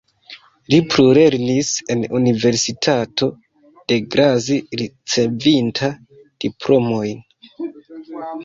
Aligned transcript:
Li 0.73 0.77
plulernis 0.93 1.69
en 1.95 2.01
universitato 2.21 3.29
de 3.93 3.99
Graz 4.15 4.49
ricevinta 4.83 5.91
diplomojn. 6.47 7.25